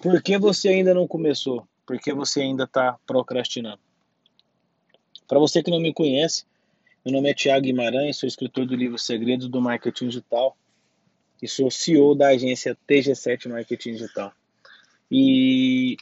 [0.00, 1.66] Por que você ainda não começou?
[1.84, 3.80] Por que você ainda está procrastinando?
[5.28, 6.44] Para você que não me conhece,
[7.04, 10.56] meu nome é Tiago Guimarães, sou escritor do livro Segredos do Marketing Digital
[11.42, 14.32] e sou CEO da agência TG7 Marketing Digital.
[15.10, 15.98] E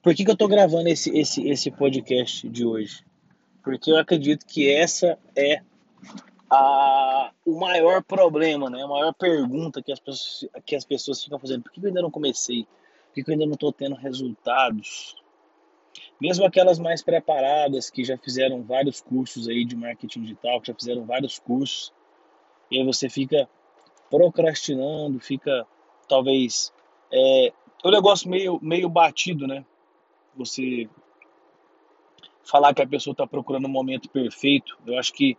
[0.00, 3.04] por que, que eu estou gravando esse, esse, esse podcast de hoje?
[3.64, 5.60] Porque eu acredito que essa é
[6.48, 8.82] a, o maior problema, né?
[8.82, 11.64] a maior pergunta que as, pessoas, que as pessoas ficam fazendo.
[11.64, 12.66] Por que eu ainda não comecei?
[13.12, 15.16] Por que eu ainda não estou tendo resultados?
[16.20, 20.74] Mesmo aquelas mais preparadas, que já fizeram vários cursos aí de marketing digital, que já
[20.74, 21.92] fizeram vários cursos,
[22.70, 23.48] e aí você fica
[24.10, 25.66] procrastinando, fica
[26.08, 26.72] talvez
[27.12, 27.52] é,
[27.84, 29.64] um negócio meio, meio batido, né?
[30.36, 30.88] Você
[32.44, 35.36] falar que a pessoa está procurando o um momento perfeito, eu acho que,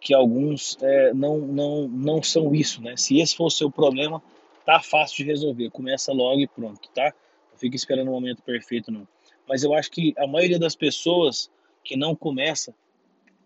[0.00, 2.96] que alguns é, não, não, não são isso, né?
[2.96, 4.22] Se esse for o seu problema,
[4.68, 7.14] tá fácil de resolver, começa logo e pronto, tá?
[7.50, 9.08] Não fica esperando o momento perfeito, não.
[9.48, 11.50] Mas eu acho que a maioria das pessoas
[11.82, 12.74] que não começa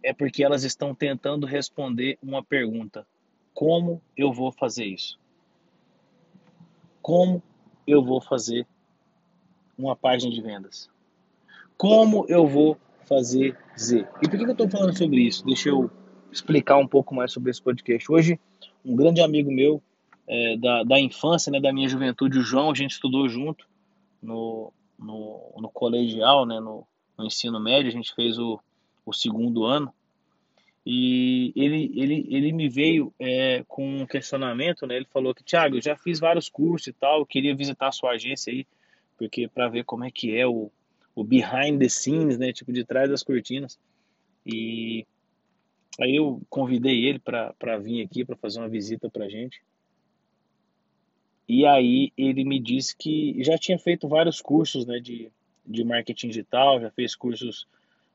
[0.03, 3.07] é porque elas estão tentando responder uma pergunta:
[3.55, 5.17] como eu vou fazer isso?
[7.01, 7.41] Como
[7.87, 8.67] eu vou fazer
[9.79, 10.91] uma página de vendas?
[11.77, 14.09] Como eu vou fazer Z?
[14.21, 15.47] E por que eu estou falando sobre isso?
[15.47, 15.89] Deixa eu
[16.33, 18.11] explicar um pouco mais sobre esse podcast.
[18.11, 18.41] Hoje,
[18.85, 19.81] um grande amigo meu
[20.27, 23.67] é, da, da infância, né, da minha juventude, o João, a gente estudou junto
[24.23, 26.87] no, no, no colegial, né, no,
[27.19, 28.61] no ensino médio, a gente fez o,
[29.05, 29.93] o segundo ano.
[30.85, 34.97] E ele, ele, ele me veio é, com um questionamento, né?
[34.97, 38.11] Ele falou que, Thiago, eu já fiz vários cursos e tal, queria visitar a sua
[38.11, 38.67] agência aí,
[39.17, 40.73] porque para ver como é que é o,
[41.15, 42.53] o behind the scenes, né?
[42.53, 43.79] Tipo, de trás das cortinas.
[44.45, 45.07] E
[46.01, 49.63] aí eu convidei ele para vir aqui, para fazer uma visita pra gente.
[51.49, 54.99] E aí ele me disse que já tinha feito vários cursos, né?
[54.99, 55.31] De,
[55.67, 57.67] de marketing digital, já fez cursos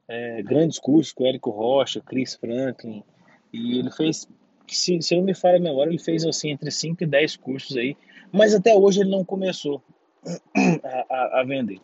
[0.07, 3.03] é, grandes cursos com Érico Rocha, Chris Franklin,
[3.51, 4.27] e ele fez,
[4.67, 7.75] se, se não me falha a memória, ele fez assim entre 5 e 10 cursos
[7.75, 7.97] aí,
[8.31, 9.81] mas até hoje ele não começou
[10.55, 11.79] a, a, a vender.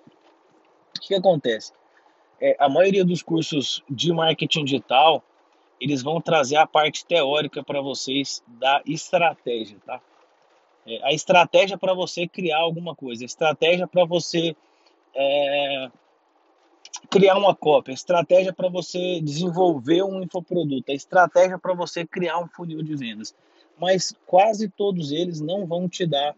[0.96, 1.74] O que, que acontece?
[2.40, 5.24] É, a maioria dos cursos de marketing digital,
[5.80, 10.02] eles vão trazer a parte teórica para vocês da estratégia, tá?
[10.86, 14.56] É, a estratégia para você criar alguma coisa, a estratégia para você
[15.16, 15.92] é,
[17.10, 22.48] criar uma cópia, estratégia para você desenvolver um infoproduto, a estratégia para você criar um
[22.48, 23.36] funil de vendas.
[23.80, 26.36] Mas quase todos eles não vão te dar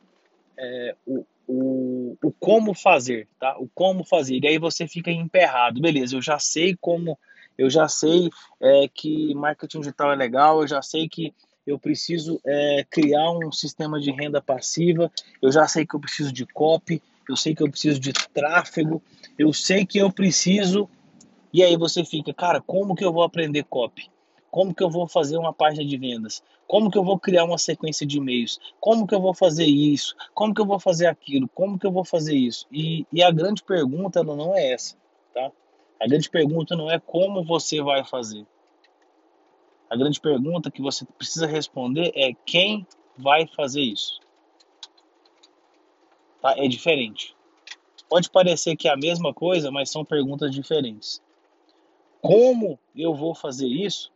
[0.57, 3.57] é, o, o, o como fazer, tá?
[3.57, 4.39] O como fazer.
[4.41, 5.81] E aí você fica emperrado.
[5.81, 7.17] Beleza, eu já sei como,
[7.57, 8.29] eu já sei
[8.61, 11.34] é, que marketing digital é legal, eu já sei que
[11.66, 15.12] eu preciso é, criar um sistema de renda passiva,
[15.42, 19.02] eu já sei que eu preciso de copy, eu sei que eu preciso de tráfego,
[19.38, 20.90] eu sei que eu preciso.
[21.52, 24.09] E aí você fica, cara, como que eu vou aprender copy?
[24.52, 26.42] Como que eu vou fazer uma página de vendas?
[26.68, 28.59] Como que eu vou criar uma sequência de e-mails?
[28.80, 30.16] Como que eu vou fazer isso?
[30.34, 31.50] Como que eu vou fazer aquilo?
[31.53, 32.66] Como que eu vou fazer isso?
[32.72, 34.96] E, e a grande pergunta não é essa,
[35.34, 35.52] tá?
[36.00, 38.46] A grande pergunta não é como você vai fazer.
[39.90, 42.85] A grande pergunta que você precisa responder é quem
[43.18, 44.19] vai fazer isso
[46.46, 46.53] tá?
[46.57, 47.35] É diferente.
[48.07, 51.19] Pode parecer que é a mesma coisa, mas são perguntas diferentes.
[52.22, 54.12] Como eu vou fazer isso?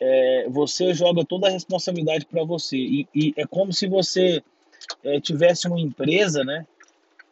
[0.00, 2.76] É, você joga toda a responsabilidade para você.
[2.76, 4.40] E, e, é como se você
[5.02, 6.64] é, tivesse uma empresa, né?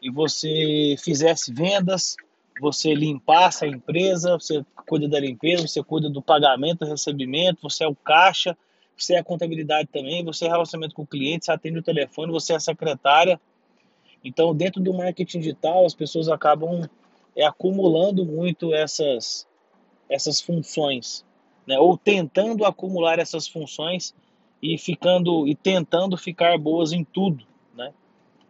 [0.03, 2.17] E você fizesse vendas,
[2.61, 7.84] você limpasse a empresa, você cuida da limpeza, você cuida do pagamento, do recebimento, você
[7.84, 8.56] é o caixa,
[8.97, 12.33] você é a contabilidade também, você é relacionamento com o cliente, você atende o telefone,
[12.33, 13.41] você é a secretária.
[14.25, 16.89] Então, dentro do marketing digital, as pessoas acabam
[17.37, 19.47] é, acumulando muito essas,
[20.09, 21.25] essas funções,
[21.66, 21.78] né?
[21.78, 24.15] ou tentando acumular essas funções
[24.62, 27.93] e ficando e tentando ficar boas em tudo, né?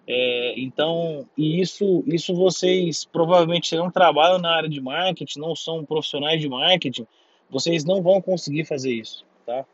[0.08, 5.84] É, então, e isso, isso vocês provavelmente não trabalham na área de marketing, não são
[5.84, 7.06] profissionais de marketing,
[7.50, 9.64] vocês não vão conseguir fazer isso, tá?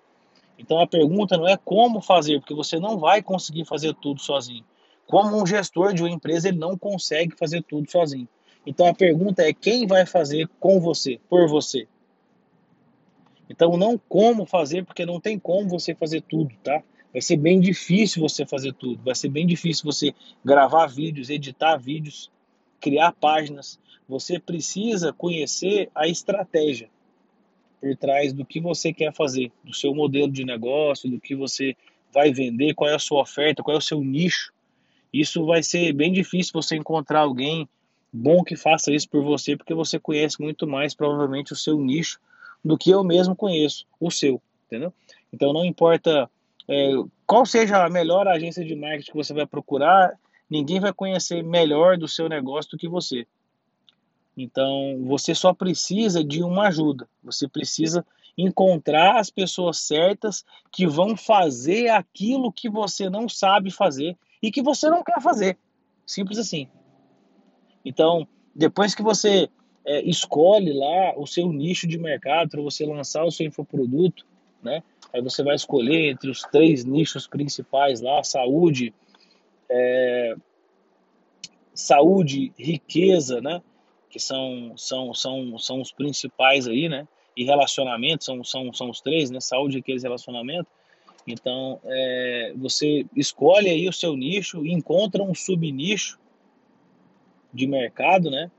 [0.58, 4.64] Então a pergunta não é como fazer, porque você não vai conseguir fazer tudo sozinho.
[5.06, 8.28] Como um gestor de uma empresa, ele não consegue fazer tudo sozinho.
[8.66, 11.86] Então a pergunta é quem vai fazer com você, por você.
[13.50, 16.82] Então não como fazer, porque não tem como você fazer tudo, tá?
[17.12, 19.02] Vai ser bem difícil você fazer tudo.
[19.02, 20.14] Vai ser bem difícil você
[20.44, 22.30] gravar vídeos, editar vídeos,
[22.80, 23.78] criar páginas.
[24.08, 26.88] Você precisa conhecer a estratégia
[27.80, 31.76] por trás do que você quer fazer, do seu modelo de negócio, do que você
[32.12, 34.52] vai vender, qual é a sua oferta, qual é o seu nicho.
[35.12, 37.68] Isso vai ser bem difícil você encontrar alguém
[38.12, 42.20] bom que faça isso por você, porque você conhece muito mais provavelmente o seu nicho
[42.64, 44.92] do que eu mesmo conheço o seu, entendeu?
[45.32, 46.30] Então não importa
[46.68, 46.90] é,
[47.26, 50.18] qual seja a melhor agência de marketing que você vai procurar,
[50.48, 53.26] ninguém vai conhecer melhor do seu negócio do que você.
[54.36, 57.08] Então você só precisa de uma ajuda.
[57.22, 58.04] Você precisa
[58.36, 64.62] encontrar as pessoas certas que vão fazer aquilo que você não sabe fazer e que
[64.62, 65.58] você não quer fazer.
[66.06, 66.68] Simples assim.
[67.84, 69.48] Então, depois que você
[69.84, 74.24] é, escolhe lá o seu nicho de mercado para você lançar o seu infoproduto,
[74.62, 74.82] né?
[75.12, 78.94] Aí você vai escolher entre os três nichos principais lá, saúde,
[79.70, 80.34] é,
[81.74, 83.62] saúde, riqueza, né?
[84.08, 87.06] Que são, são, são, são os principais aí, né?
[87.36, 89.40] E relacionamento, são, são, são os três, né?
[89.40, 90.68] Saúde, riqueza e relacionamento.
[91.26, 96.18] Então, é, você escolhe aí o seu nicho, encontra um subnicho
[97.52, 98.50] de mercado, né?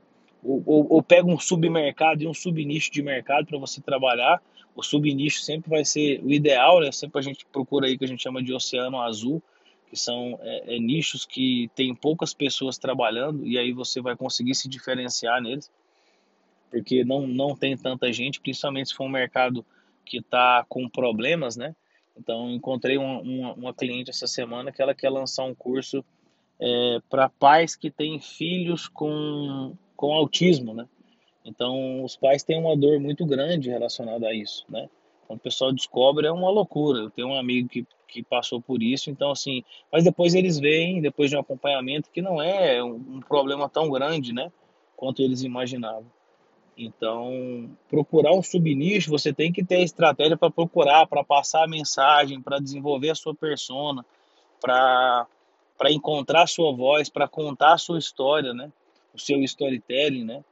[0.42, 4.42] Ou, ou, ou pega um submercado e um subnicho de mercado para você trabalhar.
[4.74, 6.90] O subnicho sempre vai ser o ideal, né?
[6.90, 9.42] Sempre a gente procura aí que a gente chama de oceano azul,
[9.88, 14.54] que são é, é, nichos que tem poucas pessoas trabalhando e aí você vai conseguir
[14.54, 15.70] se diferenciar neles,
[16.70, 19.64] porque não, não tem tanta gente, principalmente se for um mercado
[20.04, 21.74] que está com problemas, né?
[22.16, 26.04] Então, encontrei uma, uma, uma, cliente essa semana que ela quer lançar um curso
[26.60, 30.88] é, para pais que têm filhos com, com autismo, né?
[31.44, 34.88] Então, os pais têm uma dor muito grande relacionada a isso, né?
[35.26, 37.00] Quando o pessoal descobre, é uma loucura.
[37.00, 39.62] Eu tenho um amigo que, que passou por isso, então, assim,
[39.92, 43.90] mas depois eles veem, depois de um acompanhamento, que não é um, um problema tão
[43.90, 44.50] grande, né?
[44.96, 46.06] Quanto eles imaginavam.
[46.76, 52.40] Então, procurar um subnicho, você tem que ter estratégia para procurar, para passar a mensagem,
[52.40, 54.04] para desenvolver a sua persona,
[54.60, 55.28] para
[55.90, 58.72] encontrar a sua voz, para contar a sua história, né?
[59.14, 60.42] O seu storytelling, né?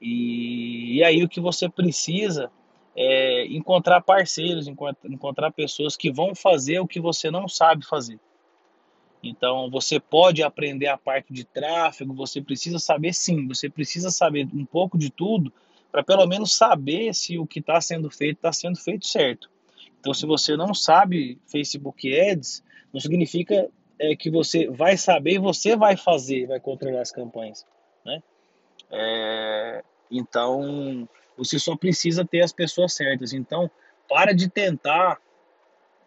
[0.00, 2.50] E, e aí o que você precisa
[2.94, 8.18] é encontrar parceiros, encontrar pessoas que vão fazer o que você não sabe fazer.
[9.22, 14.48] Então, você pode aprender a parte de tráfego, você precisa saber sim, você precisa saber
[14.52, 15.52] um pouco de tudo
[15.90, 19.50] para pelo menos saber se o que está sendo feito está sendo feito certo.
[19.98, 22.62] Então, se você não sabe Facebook Ads,
[22.92, 27.66] não significa é, que você vai saber e você vai fazer, vai controlar as campanhas.
[28.04, 28.22] Né?
[28.90, 33.32] É, então, você só precisa ter as pessoas certas.
[33.32, 33.70] Então,
[34.08, 35.18] para de tentar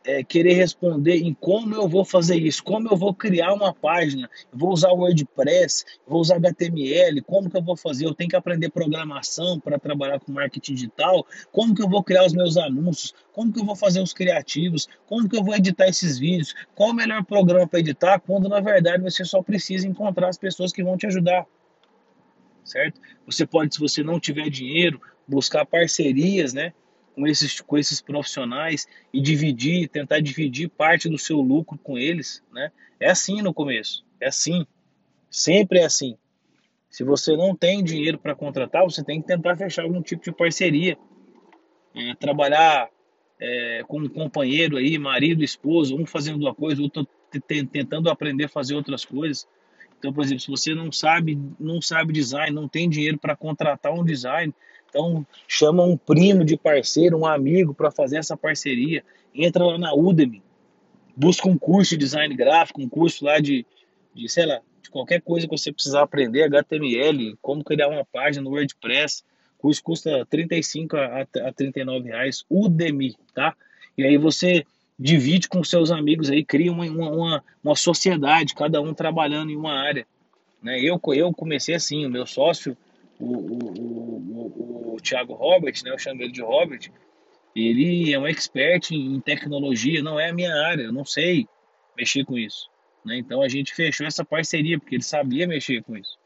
[0.05, 4.29] é, querer responder em como eu vou fazer isso, como eu vou criar uma página,
[4.51, 8.05] vou usar WordPress, vou usar HTML, como que eu vou fazer?
[8.05, 12.25] Eu tenho que aprender programação para trabalhar com marketing digital, como que eu vou criar
[12.25, 15.87] os meus anúncios, como que eu vou fazer os criativos, como que eu vou editar
[15.87, 20.29] esses vídeos, qual o melhor programa para editar, quando na verdade você só precisa encontrar
[20.29, 21.45] as pessoas que vão te ajudar.
[22.63, 23.01] Certo?
[23.25, 26.73] Você pode, se você não tiver dinheiro, buscar parcerias, né?
[27.19, 32.41] com esses, com esses profissionais e dividir, tentar dividir parte do seu lucro com eles,
[32.49, 32.71] né?
[32.97, 34.65] É assim no começo, é assim,
[35.29, 36.17] sempre é assim.
[36.89, 40.31] Se você não tem dinheiro para contratar, você tem que tentar fechar algum tipo de
[40.31, 40.97] parceria,
[41.93, 42.89] é, trabalhar
[43.39, 47.05] é, com um companheiro aí, marido, esposa, um fazendo uma coisa, outro
[47.47, 49.45] tentando aprender a fazer outras coisas.
[49.99, 53.93] Então, por exemplo, se você não sabe, não sabe design, não tem dinheiro para contratar
[53.93, 54.53] um design,
[54.89, 59.03] então, chama um primo de parceiro, um amigo para fazer essa parceria.
[59.33, 60.41] Entra lá na Udemy,
[61.15, 63.65] busca um curso de design gráfico, um curso lá de,
[64.13, 68.43] de sei lá, de qualquer coisa que você precisar aprender, HTML, como criar uma página
[68.43, 69.23] no WordPress.
[69.59, 73.55] O curso custa 35 a, a 39 reais, Udemy, tá?
[73.97, 74.65] E aí você
[74.99, 79.73] divide com seus amigos aí, cria uma, uma, uma sociedade, cada um trabalhando em uma
[79.73, 80.05] área.
[80.61, 80.81] Né?
[80.81, 82.75] Eu, eu comecei assim, o meu sócio
[83.19, 86.89] o, o, o, o Thiago Robert, né, eu chamo ele de Robert,
[87.55, 91.47] ele é um expert em tecnologia, não é a minha área, eu não sei
[91.97, 92.69] mexer com isso.
[93.05, 93.17] Né?
[93.17, 96.17] Então a gente fechou essa parceria, porque ele sabia mexer com isso.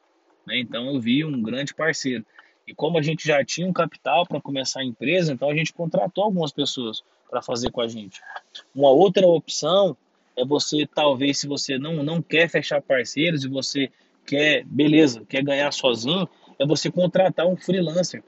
[0.45, 0.59] Né?
[0.59, 2.25] Então eu vi um grande parceiro.
[2.67, 5.73] E como a gente já tinha um capital para começar a empresa, então a gente
[5.73, 7.03] contratou algumas pessoas
[7.33, 8.21] para fazer com a gente.
[8.75, 9.97] Uma outra opção
[10.37, 13.89] é você, talvez, se você não, não quer fechar parceiros e você
[14.23, 18.23] quer, beleza, quer ganhar sozinho, é você contratar um freelancer,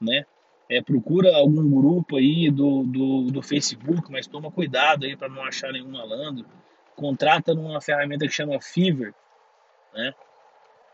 [0.00, 0.24] né?
[0.70, 5.42] É, procura algum grupo aí do, do, do Facebook, mas toma cuidado aí para não
[5.42, 6.46] achar nenhum malandro.
[6.96, 9.14] Contrata numa ferramenta que chama Fiverr,
[9.94, 10.14] né?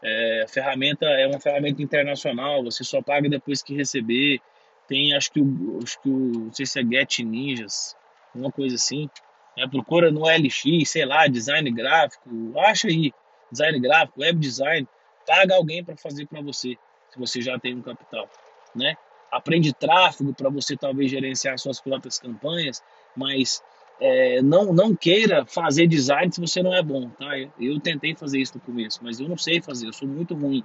[0.02, 4.40] É, ferramenta é uma ferramenta internacional, você só paga depois que receber.
[4.86, 5.40] Tem, acho que,
[5.82, 7.96] acho que não sei se é Get Ninjas,
[8.34, 9.08] uma coisa assim.
[9.56, 9.66] Né?
[9.68, 13.12] Procura no LX, sei lá, design gráfico, acha aí,
[13.50, 14.86] design gráfico, web design,
[15.26, 16.76] paga alguém para fazer para você,
[17.10, 18.28] se você já tem um capital,
[18.74, 18.96] né?
[19.30, 22.82] Aprende tráfego para você talvez gerenciar suas próprias campanhas,
[23.16, 23.62] mas
[24.00, 27.38] é, não, não queira fazer design se você não é bom, tá?
[27.38, 30.34] Eu, eu tentei fazer isso no começo, mas eu não sei fazer, eu sou muito
[30.34, 30.62] ruim.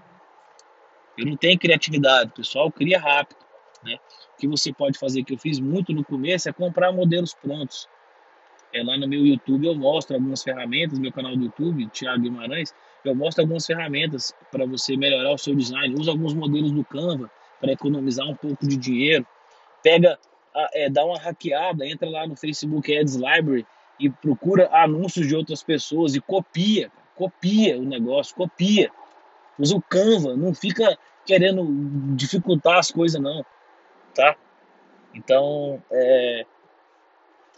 [1.18, 3.38] Eu não tenho criatividade, pessoal cria rápido,
[3.84, 3.98] né?
[4.36, 7.88] O que você pode fazer, que eu fiz muito no começo, é comprar modelos prontos.
[8.74, 12.74] É, lá no meu YouTube eu mostro algumas ferramentas, meu canal do YouTube, Thiago Guimarães,
[13.04, 15.96] eu mostro algumas ferramentas para você melhorar o seu design.
[16.00, 19.26] Usa alguns modelos do Canva para economizar um pouco de dinheiro.
[19.82, 20.20] Pega,
[20.74, 23.66] é, dá uma hackeada, entra lá no Facebook Ads Library
[24.00, 28.92] e procura anúncios de outras pessoas e copia, copia o negócio, copia.
[29.58, 31.66] Usa o Canva, não fica querendo
[32.16, 33.46] dificultar as coisas não,
[34.14, 34.36] tá?
[35.14, 36.46] Então, é,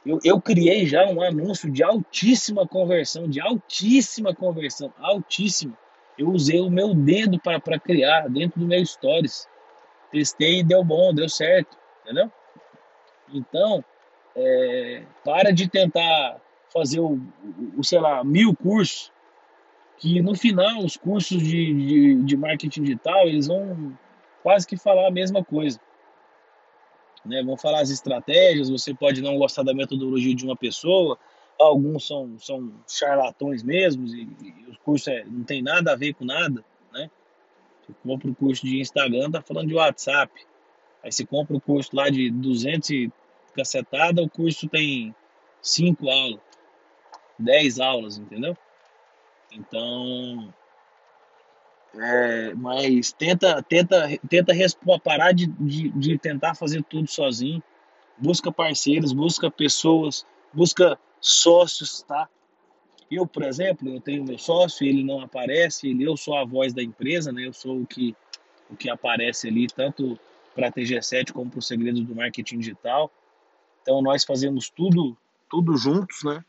[0.06, 5.78] eu, eu criei já um anúncio de altíssima conversão, de altíssima conversão, altíssima.
[6.18, 9.48] Eu usei o meu dedo para criar dentro do meu Stories.
[10.12, 12.32] Testei e deu bom, deu certo, entendeu?
[13.34, 13.84] Então,
[14.36, 16.38] é, para de tentar
[16.74, 17.20] fazer o,
[17.78, 19.12] o, sei lá, mil cursos,
[19.98, 23.98] que no final os cursos de, de, de marketing digital, eles vão
[24.42, 25.80] quase que falar a mesma coisa
[27.26, 27.44] né?
[27.44, 31.18] Vão falar as estratégias, você pode não gostar da metodologia de uma pessoa,
[31.60, 36.14] alguns são, são charlatões mesmos e, e o curso é, não tem nada a ver
[36.14, 37.10] com nada, né?
[37.82, 40.34] Você compra o curso de Instagram, tá falando de WhatsApp.
[41.04, 43.12] Aí você compra o curso lá de 200 e
[43.56, 45.16] cacetada, o curso tem
[45.62, 46.40] 5 aulas,
[47.40, 48.56] 10 aulas, entendeu?
[49.52, 50.54] Então,
[51.96, 54.54] é, mas tenta, tenta, tenta
[55.04, 57.62] parar de, de, de tentar fazer tudo sozinho.
[58.18, 62.30] Busca parceiros, busca pessoas, busca sócios, tá?
[63.10, 66.74] Eu, por exemplo, eu tenho meu sócio, ele não aparece, ele, eu sou a voz
[66.74, 67.46] da empresa, né?
[67.46, 68.16] Eu sou o que,
[68.70, 70.18] o que aparece ali, tanto
[70.56, 73.12] para a TG7 como para o Segredos do Marketing Digital.
[73.82, 75.18] Então, nós fazemos tudo,
[75.50, 76.44] tudo juntos, né?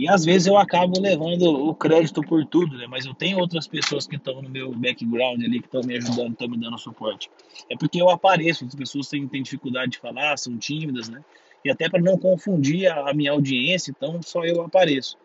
[0.00, 2.86] E às vezes eu acabo levando o crédito por tudo, né?
[2.88, 6.32] Mas eu tenho outras pessoas que estão no meu background ali, que estão me ajudando,
[6.32, 7.30] estão me dando suporte.
[7.68, 11.22] É porque eu apareço, as pessoas têm, têm dificuldade de falar, são tímidas, né?
[11.62, 15.18] E até para não confundir a, a, minha audiência, então só eu apareço.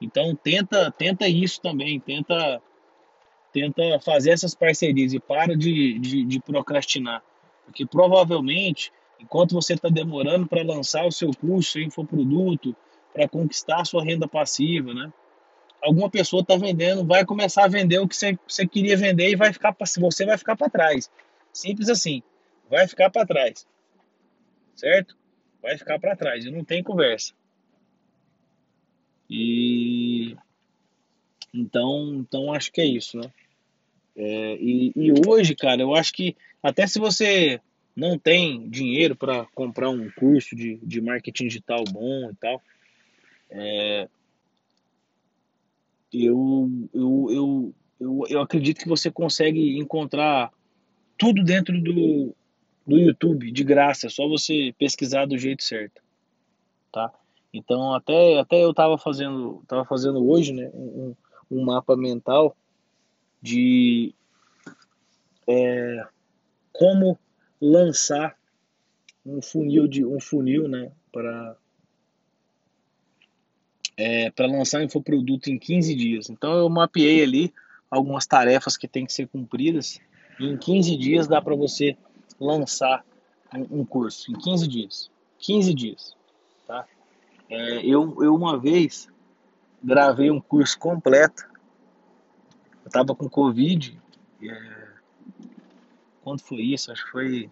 [0.00, 2.62] Então tenta, tenta isso também, tenta,
[3.52, 7.22] tenta fazer essas parcerias e para de, de, de procrastinar.
[7.66, 12.74] Porque provavelmente, enquanto você está demorando para lançar o seu curso, seu infoproduto,
[13.14, 15.10] para conquistar sua renda passiva, né?
[15.80, 19.36] Alguma pessoa está vendendo, vai começar a vender o que você, você queria vender e
[19.36, 21.10] vai ficar você vai ficar para trás.
[21.52, 22.22] Simples assim,
[22.68, 23.66] vai ficar para trás,
[24.74, 25.16] certo?
[25.62, 27.32] Vai ficar para trás e não tem conversa.
[29.30, 30.36] E
[31.54, 33.30] então, então acho que é isso, né?
[34.16, 37.60] É, e, e hoje, cara, eu acho que até se você
[37.94, 42.60] não tem dinheiro para comprar um curso de, de marketing digital bom e tal,
[43.54, 44.08] é,
[46.12, 50.52] eu, eu, eu, eu, eu acredito que você consegue encontrar
[51.16, 52.34] tudo dentro do,
[52.86, 56.02] do YouTube, de graça, é só você pesquisar do jeito certo,
[56.92, 57.12] tá?
[57.52, 61.14] Então, até, até eu estava fazendo, tava fazendo hoje, né, um,
[61.50, 62.56] um mapa mental
[63.40, 64.12] de
[65.46, 66.04] é,
[66.72, 67.16] como
[67.60, 68.36] lançar
[69.24, 71.56] um funil de um funil, né, para
[73.96, 76.30] é, para lançar um infoproduto em 15 dias.
[76.30, 77.52] Então eu mapeei ali
[77.90, 80.00] algumas tarefas que tem que ser cumpridas
[80.38, 81.96] e em 15 dias dá para você
[82.40, 83.04] lançar
[83.54, 85.10] um, um, curso, em 15 dias.
[85.38, 86.16] 15 dias,
[86.66, 86.86] tá?
[87.48, 89.08] É, eu, eu uma vez
[89.82, 91.44] gravei um curso completo,
[92.84, 93.98] eu tava com Covid,
[94.42, 94.88] é,
[96.22, 96.90] quando foi isso?
[96.90, 97.50] Acho que foi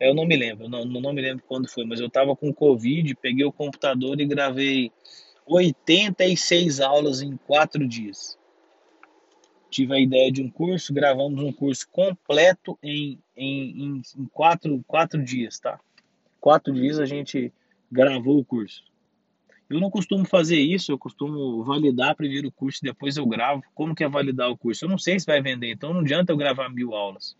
[0.00, 3.14] eu não me lembro, não, não me lembro quando foi, mas eu estava com Covid,
[3.16, 4.92] peguei o computador e gravei
[5.46, 8.38] 86 aulas em quatro dias.
[9.70, 15.22] Tive a ideia de um curso, gravamos um curso completo em, em, em, quatro, quatro
[15.22, 15.78] dias, tá?
[16.40, 17.52] Quatro dias a gente
[17.90, 18.84] gravou o curso.
[19.68, 23.62] Eu não costumo fazer isso, eu costumo validar primeiro o curso, depois eu gravo.
[23.74, 24.84] Como que é validar o curso?
[24.84, 27.36] Eu não sei se vai vender, então não adianta eu gravar mil aulas.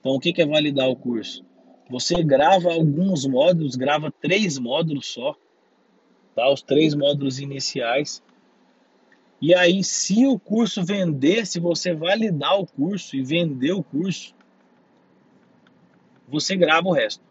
[0.00, 1.44] Então, o que é validar o curso?
[1.90, 5.36] Você grava alguns módulos, grava três módulos só,
[6.34, 6.48] tá?
[6.50, 8.22] Os três módulos iniciais.
[9.40, 14.34] E aí, se o curso vender, se você validar o curso e vender o curso,
[16.28, 17.22] você grava o resto.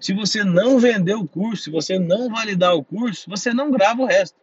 [0.00, 4.02] Se você não vender o curso, se você não validar o curso, você não grava
[4.02, 4.36] o resto.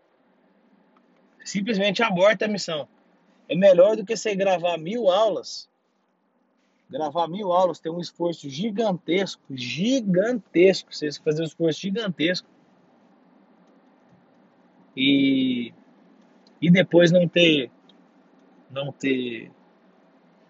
[1.44, 2.88] Simplesmente aborta a missão.
[3.50, 5.67] É melhor do que você gravar mil aulas.
[6.89, 10.94] Gravar mil aulas tem um esforço gigantesco, gigantesco.
[10.94, 12.48] Você fazer um esforço gigantesco.
[14.96, 15.74] E,
[16.62, 17.70] e depois não ter,
[18.72, 19.51] não ter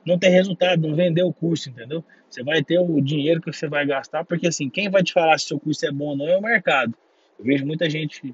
[0.07, 2.03] não ter resultado, não vender o curso, entendeu?
[2.29, 5.37] Você vai ter o dinheiro que você vai gastar, porque assim, quem vai te falar
[5.37, 6.95] se seu curso é bom ou não é o mercado.
[7.37, 8.33] Eu vejo muita gente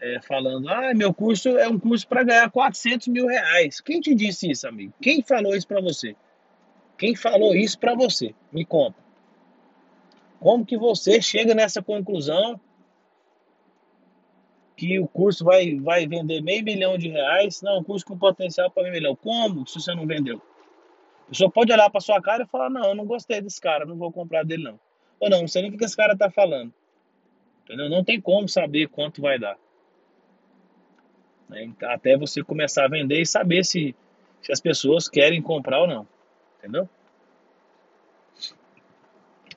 [0.00, 3.80] é, falando, ah, meu curso é um curso para ganhar 400 mil reais.
[3.80, 4.92] Quem te disse isso, amigo?
[5.00, 6.16] Quem falou isso para você?
[7.02, 8.32] Quem falou isso para você?
[8.52, 8.96] Me conta.
[10.38, 12.60] Como que você chega nessa conclusão
[14.76, 17.60] que o curso vai, vai vender meio milhão de reais?
[17.60, 19.16] Não, um curso com potencial para meio milhão.
[19.16, 20.40] Como se você não vendeu?
[21.26, 23.84] A pessoa pode olhar para sua cara e falar: Não, eu não gostei desse cara,
[23.84, 24.78] não vou comprar dele não.
[25.18, 26.72] Ou não, não sei nem o que esse cara está falando.
[27.64, 27.90] Entendeu?
[27.90, 29.58] Não tem como saber quanto vai dar.
[31.48, 31.74] Né?
[31.82, 33.92] Até você começar a vender e saber se,
[34.40, 36.06] se as pessoas querem comprar ou não.
[36.62, 36.88] Entendeu?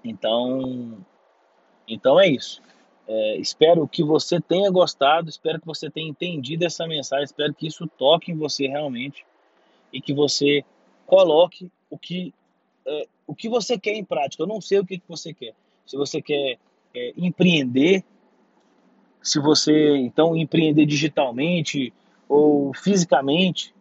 [0.04, 0.98] Então,
[1.88, 2.62] então é isso.
[3.08, 7.68] É, espero que você tenha gostado, espero que você tenha entendido essa mensagem, espero que
[7.68, 9.24] isso toque em você realmente
[9.94, 10.66] e que você
[11.06, 12.34] coloque o que,
[12.88, 14.42] é, o que você quer em prática.
[14.42, 15.54] Eu não sei o que, que você quer.
[15.86, 16.58] Se você quer
[16.96, 18.04] é, empreender,
[19.22, 21.94] se você então empreender digitalmente
[22.28, 23.75] ou fisicamente,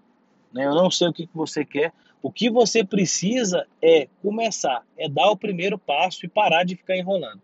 [0.55, 0.65] né?
[0.65, 1.93] eu não sei o que, que você quer.
[2.23, 6.97] O que você precisa é começar, é dar o primeiro passo e parar de ficar
[6.97, 7.43] enrolando.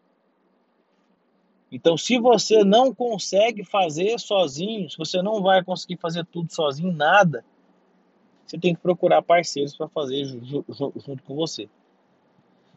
[1.71, 6.93] Então, se você não consegue fazer sozinho, se você não vai conseguir fazer tudo sozinho,
[6.93, 7.45] nada,
[8.47, 11.69] você tem que procurar parceiros para fazer junto com você.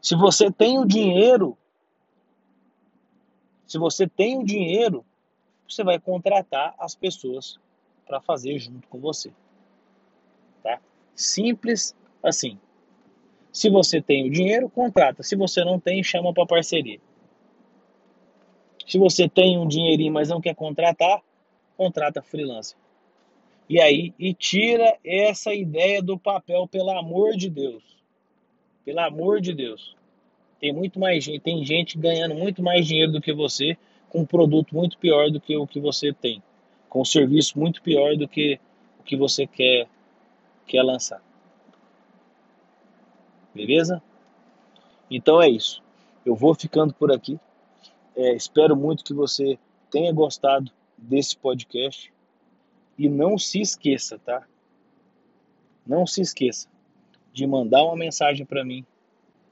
[0.01, 1.57] Se você tem o dinheiro,
[3.65, 5.05] se você tem o dinheiro,
[5.67, 7.57] você vai contratar as pessoas
[8.05, 9.31] para fazer junto com você.
[11.15, 12.57] Simples assim.
[13.51, 15.21] Se você tem o dinheiro, contrata.
[15.21, 16.99] Se você não tem, chama para parceria.
[18.87, 21.21] Se você tem um dinheirinho, mas não quer contratar,
[21.77, 22.77] contrata freelancer.
[23.69, 27.83] E aí, e tira essa ideia do papel, pelo amor de Deus.
[28.83, 29.95] Pelo amor de Deus.
[30.59, 33.77] Tem muito mais gente, tem gente ganhando muito mais dinheiro do que você,
[34.09, 36.41] com um produto muito pior do que o que você tem,
[36.89, 38.59] com um serviço muito pior do que
[38.99, 39.87] o que você quer,
[40.65, 41.21] quer lançar.
[43.53, 44.01] Beleza?
[45.09, 45.83] Então é isso.
[46.25, 47.39] Eu vou ficando por aqui.
[48.15, 49.57] É, espero muito que você
[49.89, 52.11] tenha gostado desse podcast.
[52.97, 54.47] E não se esqueça, tá?
[55.85, 56.69] Não se esqueça
[57.33, 58.85] de mandar uma mensagem para mim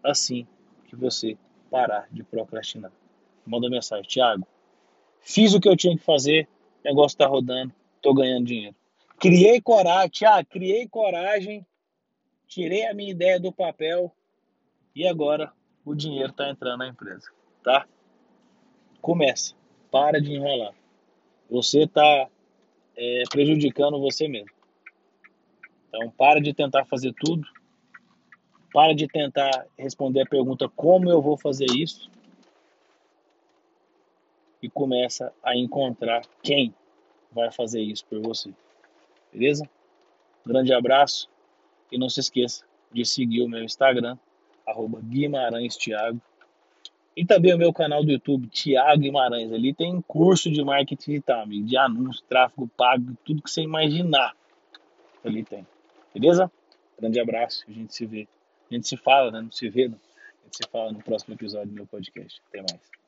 [0.04, 0.48] assim
[0.86, 1.38] que você
[1.70, 2.92] parar de procrastinar.
[3.46, 4.48] Manda mensagem, Thiago.
[5.20, 6.48] Fiz o que eu tinha que fazer,
[6.84, 8.76] o negócio tá rodando, tô ganhando dinheiro.
[9.22, 11.64] Criei coragem, Thiago, criei coragem,
[12.48, 14.12] tirei a minha ideia do papel
[14.96, 15.54] e agora
[15.86, 17.30] o dinheiro tá entrando na empresa,
[17.64, 17.88] tá?
[19.00, 19.54] Começa,
[19.92, 20.74] para de enrolar.
[21.52, 22.28] Você tá
[22.98, 24.50] é, prejudicando você mesmo.
[25.88, 27.48] Então, para de tentar fazer tudo.
[28.74, 32.10] Para de tentar responder a pergunta como eu vou fazer isso.
[34.64, 36.74] E começa a encontrar quem
[37.32, 38.52] vai fazer isso por você.
[39.34, 39.70] Beleza?
[40.46, 41.30] Grande abraço
[41.92, 44.18] e não se esqueça de seguir o meu Instagram,
[44.68, 46.20] arroba Guimarães Thiago.
[47.16, 49.52] E também o meu canal do YouTube, Tiago Guimarães.
[49.52, 54.36] Ali tem curso de marketing digital, amigo, de anúncio, tráfego pago, tudo que você imaginar.
[55.24, 55.68] Ali tem.
[56.14, 56.52] Beleza?
[57.00, 57.66] Grande abraço.
[57.68, 58.28] A gente se vê.
[58.70, 59.42] A gente se fala, né?
[59.42, 59.98] Não se vê, não.
[59.98, 62.42] A gente se fala no próximo episódio do meu podcast.
[62.48, 62.92] Até mais.